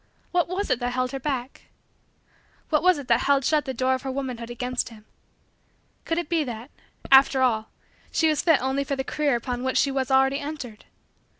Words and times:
What 0.31 0.47
was 0.47 0.71
it 0.71 0.79
that 0.79 0.93
held 0.93 1.11
her 1.11 1.19
back? 1.19 1.65
What 2.71 2.81
was 2.81 2.97
it 2.97 3.07
that 3.07 3.19
held 3.19 3.45
shut 3.45 3.65
the 3.65 3.71
door 3.75 3.93
of 3.93 4.01
her 4.01 4.09
womanhood 4.11 4.49
against 4.49 4.89
him? 4.89 5.05
Could 6.05 6.17
it 6.17 6.27
be 6.27 6.43
that, 6.43 6.71
after 7.11 7.43
all, 7.43 7.69
she 8.11 8.27
was 8.27 8.41
fit 8.41 8.59
only 8.63 8.83
for 8.83 8.95
the 8.95 9.03
career 9.03 9.35
upon 9.35 9.63
which 9.63 9.77
she 9.77 9.91
was 9.91 10.09
already 10.09 10.39
entered? 10.39 10.85